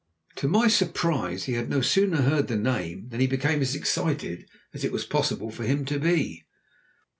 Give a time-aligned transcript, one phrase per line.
[0.37, 4.49] To my surprise, he had no sooner heard the name than he became as excited
[4.73, 6.47] as it was possible for him to be.